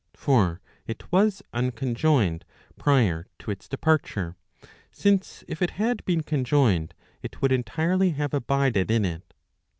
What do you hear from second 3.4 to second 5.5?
its departure; since